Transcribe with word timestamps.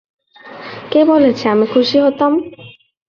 কে 0.91 1.01
বলেছে 1.05 1.45
আমি 1.49 1.65
খুশি 1.73 1.97
হতাম? 1.99 2.31